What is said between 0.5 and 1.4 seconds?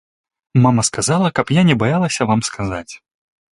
Мама сказала,